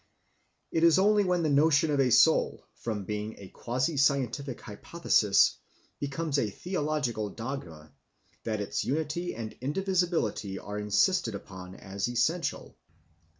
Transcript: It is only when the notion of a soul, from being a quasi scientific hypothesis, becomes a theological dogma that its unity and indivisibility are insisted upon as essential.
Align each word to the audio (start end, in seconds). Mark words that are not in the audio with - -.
It 0.71 0.83
is 0.83 0.97
only 0.97 1.23
when 1.23 1.43
the 1.43 1.49
notion 1.49 1.91
of 1.91 1.99
a 1.99 2.09
soul, 2.09 2.65
from 2.73 3.03
being 3.05 3.35
a 3.37 3.49
quasi 3.49 3.97
scientific 3.97 4.59
hypothesis, 4.61 5.57
becomes 5.99 6.39
a 6.39 6.49
theological 6.49 7.29
dogma 7.29 7.93
that 8.43 8.61
its 8.61 8.83
unity 8.83 9.35
and 9.35 9.55
indivisibility 9.61 10.57
are 10.57 10.79
insisted 10.79 11.35
upon 11.35 11.75
as 11.75 12.07
essential. 12.09 12.79